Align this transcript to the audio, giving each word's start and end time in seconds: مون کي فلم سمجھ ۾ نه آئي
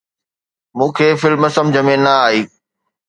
مون 0.77 0.89
کي 0.97 1.07
فلم 1.21 1.41
سمجھ 1.55 1.79
۾ 1.89 1.95
نه 2.03 2.13
آئي 2.25 2.41